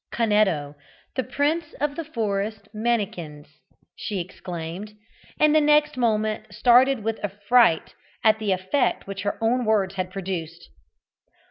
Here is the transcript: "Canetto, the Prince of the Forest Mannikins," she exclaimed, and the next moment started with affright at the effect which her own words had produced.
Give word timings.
"Canetto, 0.11 0.73
the 1.15 1.23
Prince 1.23 1.73
of 1.73 1.95
the 1.95 2.03
Forest 2.03 2.67
Mannikins," 2.73 3.47
she 3.95 4.19
exclaimed, 4.19 4.93
and 5.39 5.53
the 5.53 5.61
next 5.61 5.95
moment 5.95 6.51
started 6.51 7.03
with 7.03 7.23
affright 7.23 7.93
at 8.23 8.39
the 8.39 8.51
effect 8.51 9.05
which 9.05 9.21
her 9.21 9.37
own 9.43 9.63
words 9.63 9.93
had 9.93 10.09
produced. 10.09 10.69